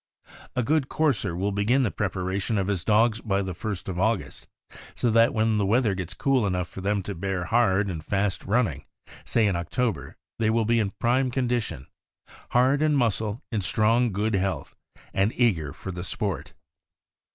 [0.55, 4.47] A good courser will begin the preparation of his dogs by the 1st of August,
[4.95, 8.43] so that when the weather gets cool enough for them to bear hard and fast
[8.45, 8.85] running,
[9.25, 11.85] say in October, they will be in prime condition—
[12.49, 14.75] hard in muscle, in strong good health,
[15.13, 16.55] and eager for the sport.